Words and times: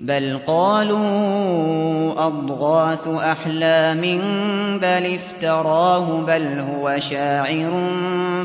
بل 0.00 0.38
قالوا 0.46 1.06
أضغاث 2.26 3.08
أحلام 3.08 4.00
بل 4.78 5.14
افتراه 5.14 6.20
بل 6.20 6.58
هو 6.58 6.98
شاعر 6.98 7.72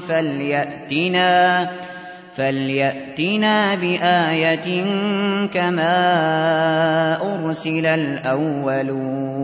فليأتنا 0.07 1.69
فليأتنا 2.35 3.75
بآية 3.75 4.83
كما 5.53 5.97
أرسل 7.21 7.85
الأولون 7.85 9.43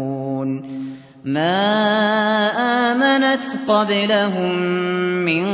ما 1.25 1.61
آمنت 2.91 3.44
قبلهم 3.67 4.55
من 5.25 5.45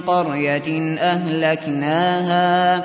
قرية 0.00 0.96
أهلكناها 0.98 2.84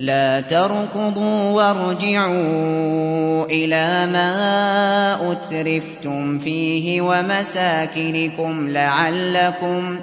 لا 0.00 0.40
تركضوا 0.40 1.50
وارجعوا 1.50 3.44
إلى 3.44 4.06
ما 4.12 5.32
أترفتم 5.32 6.38
فيه 6.38 7.00
ومساكنكم 7.00 8.68
لعلكم 8.68 10.00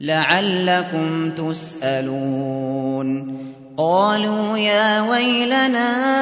لعلكم 0.00 1.30
تسألون. 1.30 3.08
قالوا 3.76 4.58
يا 4.58 5.00
ويلنا 5.00 6.21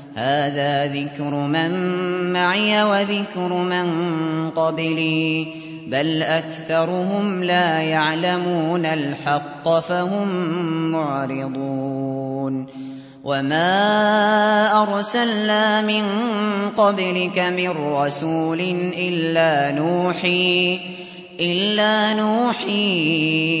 هذا 0.15 0.87
ذكر 0.87 1.33
من 1.33 1.71
معي 2.33 2.83
وذكر 2.83 3.53
من 3.53 3.89
قبلي 4.49 5.47
بل 5.87 6.23
أكثرهم 6.23 7.43
لا 7.43 7.81
يعلمون 7.81 8.85
الحق 8.85 9.79
فهم 9.79 10.27
معرضون. 10.91 12.67
وما 13.23 14.81
أرسلنا 14.81 15.81
من 15.81 16.03
قبلك 16.77 17.39
من 17.39 17.69
رسول 17.69 18.59
إلا 18.97 19.71
نوحي 19.71 20.79
إلا 21.39 22.13
نوحي 22.13 23.60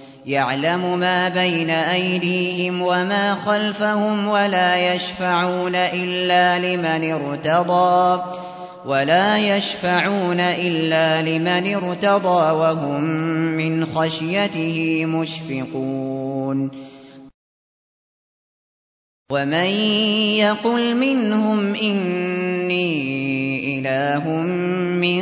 يعلم 0.25 0.99
ما 0.99 1.29
بين 1.29 1.69
أيديهم 1.69 2.81
وما 2.81 3.35
خلفهم 3.35 4.27
ولا 4.27 4.93
يشفعون 4.93 5.75
إلا 5.75 6.59
لمن 6.59 7.11
ارتضى 7.11 8.23
ولا 8.85 9.37
يشفعون 9.37 10.39
إلا 10.39 11.21
لمن 11.21 11.75
ارتضى 11.75 12.51
وهم 12.51 13.03
من 13.57 13.85
خشيته 13.85 15.05
مشفقون. 15.05 16.71
ومن 19.31 19.71
يقل 20.43 20.95
منهم 20.97 21.75
إني 21.75 22.89
إله 23.79 24.29
من 24.29 25.21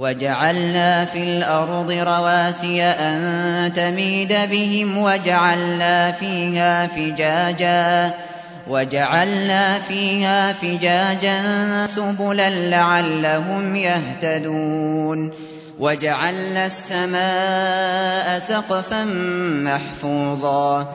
وجعلنا 0.00 1.04
في 1.04 1.18
الأرض 1.22 1.90
رواسي 1.90 2.82
أن 2.82 3.72
تميد 3.72 4.32
بهم 4.32 4.98
وجعلنا 4.98 6.12
فيها 6.12 6.86
فجاجا 6.86 8.14
وجعلنا 8.68 9.78
فيها 9.78 10.52
فجاجا 10.52 11.40
سبلا 11.86 12.50
لعلهم 12.50 13.76
يهتدون 13.76 15.32
وجعلنا 15.78 16.66
السماء 16.66 18.38
سقفا 18.38 19.04
محفوظا 19.64 20.94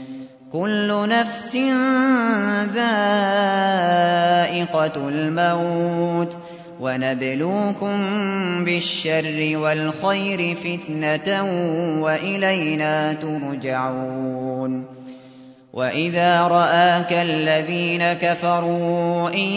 كل 0.53 1.09
نفس 1.09 1.55
ذائقة 2.75 2.97
الموت 5.09 6.37
ونبلوكم 6.79 7.97
بالشر 8.65 9.57
والخير 9.57 10.55
فتنة 10.55 11.43
وإلينا 12.01 13.13
ترجعون. 13.13 14.85
وإذا 15.73 16.41
رآك 16.41 17.13
الذين 17.13 18.13
كفروا 18.13 19.29
إن 19.29 19.49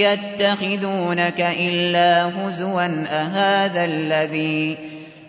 يتخذونك 0.00 1.40
إلا 1.40 2.26
هزوا 2.26 3.04
أهذا 3.08 3.84
الذي 3.84 4.76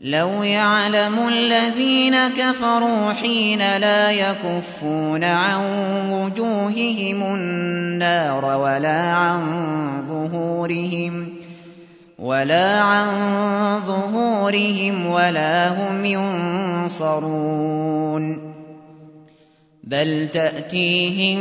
لو 0.00 0.42
يعلم 0.42 1.28
الذين 1.28 2.28
كفروا 2.28 3.12
حين 3.12 3.58
لا 3.58 4.12
يكفون 4.12 5.24
عن 5.24 5.60
وجوههم 6.10 7.34
النار 7.34 8.44
ولا 8.44 9.12
عن 9.12 9.42
ظهورهم 10.08 11.28
ولا 12.18 12.80
عن 12.80 13.06
ظهورهم 13.86 15.06
ولا 15.06 15.68
هم 15.68 16.04
ينصرون 16.84 17.58
بل 19.84 20.28
تأتيهم 20.32 21.40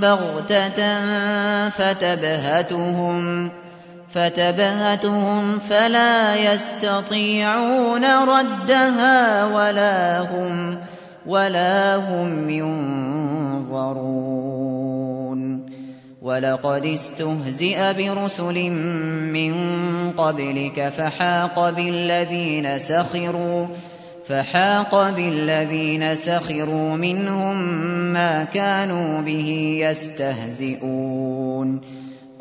بغتة 0.00 0.98
فتبهتهم 1.68 3.50
فتبهتهم 4.12 5.58
فلا 5.58 6.36
يستطيعون 6.36 8.04
ردها 8.04 9.44
ولا 9.44 10.20
هم 10.20 10.78
ولا 11.26 11.96
هم 11.96 12.50
ينظرون. 12.50 14.32
ولقد 16.22 16.86
استهزئ 16.86 17.92
برسل 17.92 18.70
من 19.32 19.54
قبلك 20.10 20.88
فحاق 20.88 21.70
بالذين 21.70 22.78
سخروا 22.78 23.66
فحاق 24.24 25.10
بالذين 25.10 26.14
سخروا 26.14 26.96
منهم 26.96 27.56
ما 28.12 28.44
كانوا 28.44 29.20
به 29.20 29.78
يستهزئون. 29.82 31.80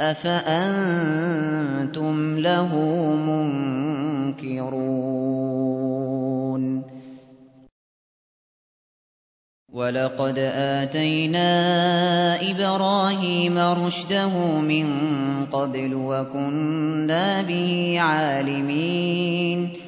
أفأنتم 0.00 1.58
له 2.38 2.76
منكرون 4.36 4.78
ولقد 9.72 10.38
آتينا 10.38 11.50
إبراهيم 12.50 13.58
رشده 13.58 14.60
من 14.60 14.86
قبل 15.52 15.94
وكنا 15.94 17.42
به 17.42 17.96
عالمين 18.00 19.87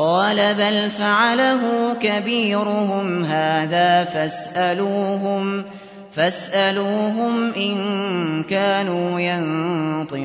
قال 0.00 0.54
بل 0.54 0.90
فعله 0.90 1.94
كبيرهم 2.00 3.24
هذا 3.24 4.04
فاسألوهم 4.04 5.64
فاسألوهم 6.12 7.52
إن 7.52 7.76
كانوا 8.42 9.20
ينطقون. 9.20 10.20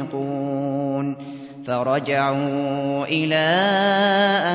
فرجعوا 1.68 3.06
إلى 3.06 3.48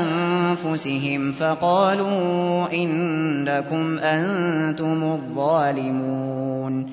أنفسهم 0.01 1.33
فقالوا 1.33 2.73
إنكم 2.73 3.99
أنتم 3.99 5.03
الظالمون. 5.03 6.93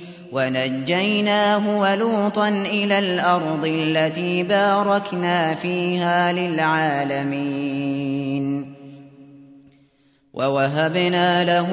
ونجيناه 0.31 1.77
ولوطا 1.77 2.49
إلى 2.49 2.99
الأرض 2.99 3.65
التي 3.65 4.43
باركنا 4.43 5.53
فيها 5.53 6.31
للعالمين. 6.31 7.61
ووهبنا 10.33 11.43
له 11.43 11.69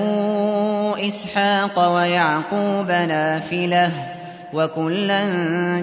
إسحاق 1.08 1.94
ويعقوب 1.94 2.86
نافلة 2.86 3.92
وكلا 4.52 5.24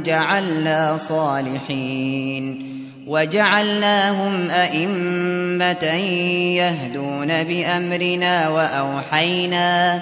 جعلنا 0.06 0.98
صالحين. 0.98 2.76
وجعلناهم 3.08 4.50
أئمة 4.50 5.84
يهدون 6.56 7.44
بأمرنا 7.44 8.50
وأوحينا 8.50 10.02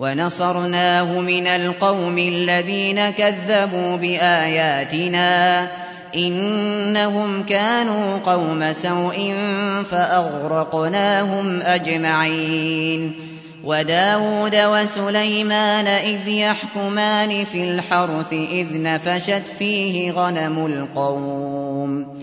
ونصرناه 0.00 1.20
من 1.20 1.46
القوم 1.46 2.18
الذين 2.18 3.10
كذبوا 3.10 3.96
بآياتنا 3.96 5.68
إنهم 6.16 7.42
كانوا 7.42 8.18
قوم 8.18 8.72
سوء 8.72 9.34
فأغرقناهم 9.90 11.60
أجمعين 11.62 13.14
وداود 13.64 14.56
وسليمان 14.56 15.86
إذ 15.86 16.28
يحكمان 16.28 17.44
في 17.44 17.64
الحرث 17.64 18.32
إذ 18.32 18.82
نفشت 18.82 19.42
فيه 19.58 20.12
غنم 20.12 20.66
القوم 20.66 22.20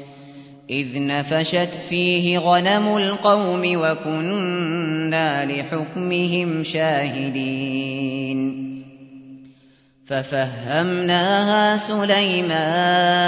إذ 0.69 0.87
نفشت 0.95 1.69
فيه 1.89 2.39
غنم 2.39 2.97
القوم 2.97 3.61
وكنا 3.65 5.45
لحكمهم 5.45 6.63
شاهدين. 6.63 8.67
ففهمناها 10.07 11.77
سليمان 11.77 13.27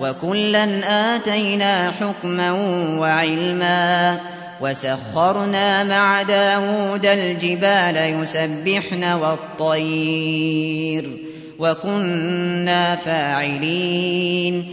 وكلا 0.00 1.16
آتينا 1.16 1.90
حكما 1.90 2.52
وعلما 2.98 4.18
وسخرنا 4.60 5.84
مع 5.84 6.22
داود 6.22 7.06
الجبال 7.06 8.22
يسبحن 8.22 9.04
والطير 9.04 11.10
وكنا 11.58 12.96
فاعلين. 12.96 14.72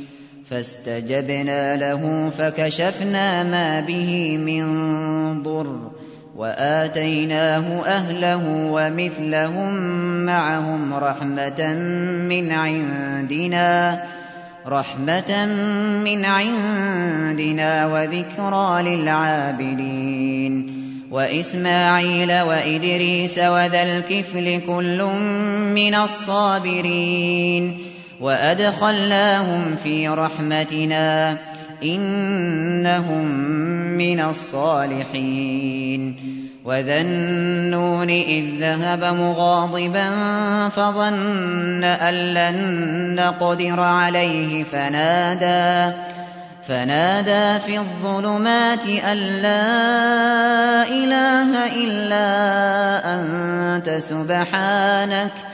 فاستجبنا 0.51 1.75
له 1.75 2.29
فكشفنا 2.29 3.43
ما 3.43 3.79
به 3.79 4.37
من 4.37 4.63
ضر 5.43 5.91
وآتيناه 6.35 7.85
أهله 7.85 8.47
ومثلهم 8.71 9.73
معهم 10.25 10.93
رحمة 10.93 11.73
من 12.29 12.51
عندنا 12.51 14.03
رحمة 14.67 15.45
من 16.03 16.25
عندنا 16.25 17.87
وذكرى 17.87 18.95
للعابدين. 18.95 20.81
وإسماعيل 21.11 22.41
وإدريس 22.41 23.37
وذا 23.37 23.83
الكفل 23.83 24.61
كل 24.67 25.03
من 25.75 25.95
الصابرين. 25.95 27.77
وأدخلناهم 28.21 29.75
في 29.75 30.07
رحمتنا 30.07 31.37
إنهم 31.83 33.25
من 33.97 34.19
الصالحين 34.19 36.15
وذا 36.65 37.01
النون 37.01 38.09
إذ 38.09 38.43
ذهب 38.59 39.03
مغاضبا 39.03 40.09
فظن 40.69 41.83
أن 41.83 42.13
لن 42.13 43.15
نقدر 43.15 43.79
عليه 43.79 44.63
فنادى 44.63 45.95
فنادى 46.67 47.59
في 47.59 47.77
الظلمات 47.77 48.85
أن 48.85 49.17
لا 49.17 50.83
إله 50.87 51.67
إلا 51.83 52.25
أنت 53.15 53.89
سبحانك 53.89 55.50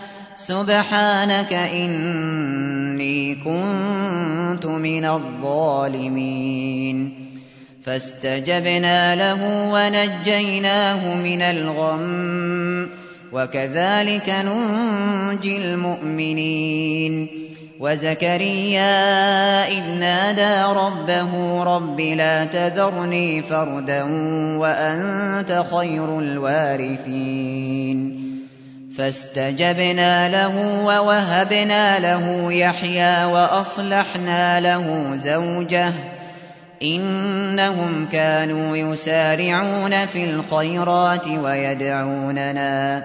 سبحانك 0.47 1.53
إني 1.53 3.35
كنت 3.35 4.65
من 4.65 5.05
الظالمين. 5.05 7.13
فاستجبنا 7.83 9.15
له 9.15 9.71
ونجيناه 9.71 11.15
من 11.15 11.41
الغم 11.41 12.89
وكذلك 13.33 14.29
ننجي 14.29 15.57
المؤمنين. 15.57 17.27
وزكريا 17.79 19.67
إذ 19.67 19.99
نادى 19.99 20.79
ربه 20.79 21.63
رب 21.63 21.99
لا 21.99 22.45
تذرني 22.45 23.41
فردا 23.41 24.03
وأنت 24.57 25.63
خير 25.71 26.19
الوارثين. 26.19 28.16
فاستجبنا 28.97 30.29
له 30.29 30.83
ووهبنا 30.85 31.99
له 31.99 32.53
يحيى 32.53 33.25
وأصلحنا 33.25 34.59
له 34.59 35.15
زوجه. 35.15 35.91
إنهم 36.83 38.07
كانوا 38.11 38.77
يسارعون 38.77 40.05
في 40.05 40.23
الخيرات 40.23 41.27
ويدعوننا 41.27 43.03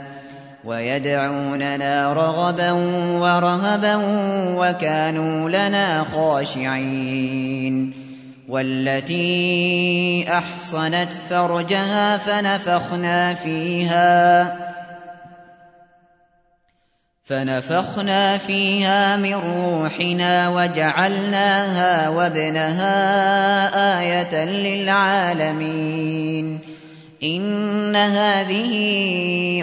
ويدعوننا 0.65 2.13
رغبا 2.13 2.73
ورهبا 3.21 3.97
وكانوا 4.57 5.51
لنا 5.51 6.05
خاشعين. 6.05 7.93
والتي 8.49 10.27
أحصنت 10.29 11.13
فرجها 11.31 12.17
فنفخنا 12.17 13.35
فيها. 13.35 14.72
فنفخنا 17.25 18.37
فيها 18.37 19.17
من 19.17 19.35
روحنا 19.35 20.49
وجعلناها 20.49 22.09
وابنها 22.09 24.01
آية 24.01 24.45
للعالمين. 24.45 26.59
إن 27.23 27.97
هذه 27.97 28.75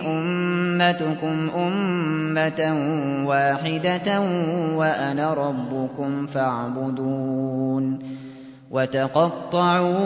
أمتكم 0.07 1.49
أمة 1.55 2.73
واحدة 3.27 4.21
وأنا 4.75 5.33
ربكم 5.33 6.25
فاعبدون. 6.25 7.99
وتقطعوا 8.71 9.97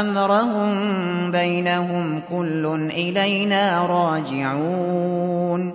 أمرهم 0.00 1.30
بينهم 1.30 2.22
كل 2.30 2.66
إلينا 2.90 3.86
راجعون. 3.86 5.74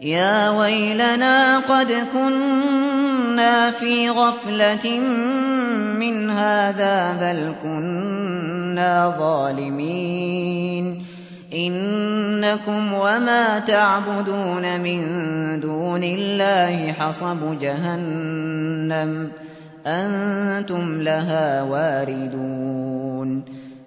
يا 0.00 0.50
ويلنا 0.50 1.58
قد 1.58 1.92
كنا 2.12 3.70
في 3.70 4.10
غفلة 4.10 4.98
من 5.98 6.30
هذا 6.30 7.12
بل 7.20 7.54
كنا 7.62 9.14
ظالمين. 9.18 11.04
إنكم 11.54 12.92
وما 12.94 13.58
تعبدون 13.58 14.80
من 14.80 15.00
دون 15.60 16.04
الله 16.04 16.92
حصب 16.92 17.58
جهنم 17.60 19.30
أنتم 19.86 21.02
لها 21.02 21.62
واردون. 21.62 23.44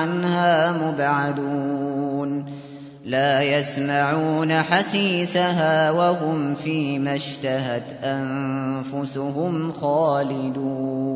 عنها 0.00 0.72
مبعدون 0.72 2.60
لا 3.04 3.42
يسمعون 3.42 4.52
حسيسها 4.52 5.90
وهم 5.90 6.54
فيما 6.54 7.14
اشتهت 7.14 8.04
أنفسهم 8.04 9.72
خالدون 9.72 11.10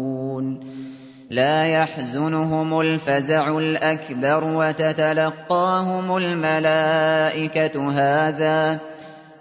لا 1.31 1.66
يحزنهم 1.66 2.81
الفزع 2.81 3.59
الأكبر 3.59 4.44
وتتلقاهم 4.44 6.16
الملائكة 6.16 7.90
هذا 7.90 8.79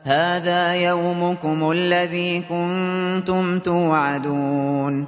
هذا 0.04 0.74
يومكم 0.74 1.72
الذي 1.72 2.42
كنتم 2.50 3.60
توعدون 3.60 5.08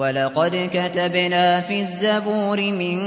ولقد 0.00 0.70
كتبنا 0.72 1.60
في 1.60 1.80
الزبور 1.80 2.60
من 2.60 2.98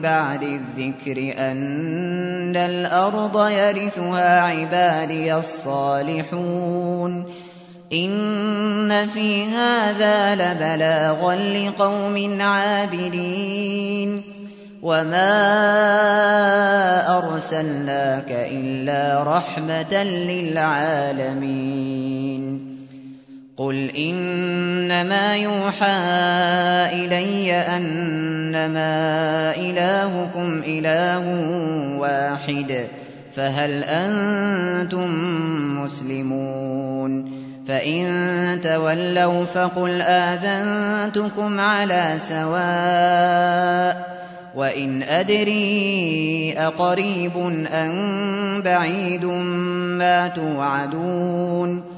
بعد 0.00 0.42
الذكر 0.42 1.34
أن 1.38 2.56
الأرض 2.56 3.48
يرثها 3.48 4.40
عبادي 4.42 5.34
الصالحون 5.36 7.24
إن 7.92 9.06
في 9.08 9.44
هذا 9.44 10.34
لبلاغا 10.34 11.36
لقوم 11.36 12.40
عابدين 12.40 14.22
وما 14.82 15.28
أرسلناك 17.18 18.30
إلا 18.30 19.22
رحمة 19.36 20.04
للعالمين 20.04 21.68
قل 23.58 23.90
إنما 23.90 25.36
يوحى 25.36 25.98
إلي 26.94 27.52
أنما 27.52 28.94
إلهكم 29.56 30.62
إله 30.66 31.24
واحد 31.98 32.86
فهل 33.34 33.84
أنتم 33.84 35.10
مسلمون 35.82 37.32
فإن 37.68 38.06
تولوا 38.62 39.44
فقل 39.44 40.00
آذنتكم 40.02 41.60
على 41.60 42.14
سواء 42.16 44.08
وإن 44.54 45.02
أدري 45.02 46.54
أقريب 46.58 47.36
أم 47.72 48.62
بعيد 48.62 49.24
ما 49.24 50.28
توعدون 50.28 51.97